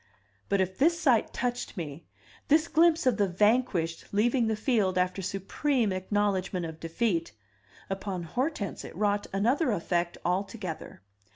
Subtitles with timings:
[0.49, 2.07] But if this sight touched me,
[2.47, 7.33] this glimpse of the vanquished leaving the field after supreme acknowledgment of defeat,
[7.87, 11.03] upon Hortense it wrought another effect altogether.